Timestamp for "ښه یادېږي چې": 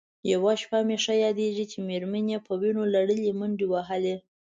1.03-1.77